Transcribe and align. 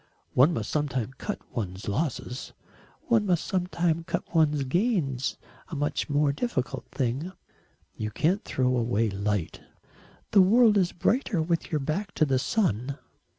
"One 0.33 0.51
must 0.51 0.71
sometimes 0.71 1.13
cut 1.19 1.37
one's 1.55 1.87
losses." 1.87 2.53
"One 3.03 3.23
must 3.27 3.45
sometimes 3.45 4.05
cut 4.07 4.33
one's 4.33 4.63
gains 4.63 5.37
a 5.67 5.75
much 5.75 6.09
more 6.09 6.33
difficult 6.33 6.85
thing." 6.91 7.33
"You 7.95 8.09
can't 8.09 8.43
throw 8.43 8.75
away 8.75 9.11
light." 9.11 9.61
"The 10.31 10.41
world 10.41 10.75
is 10.75 10.91
brighter 10.91 11.39
with 11.39 11.71
your 11.71 11.81
back 11.81 12.13
to 12.15 12.25
the 12.25 12.39
sun." 12.39 12.97